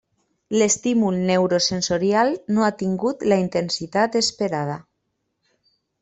[0.59, 4.79] L'estímul neurosensorial no ha tingut la intensitat esperada.